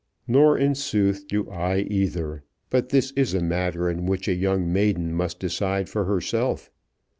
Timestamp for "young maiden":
4.33-5.13